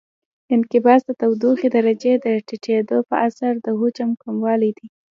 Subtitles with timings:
[0.55, 4.87] انقباض د تودوخې درجې د ټیټېدو په اثر د حجم کموالی دی.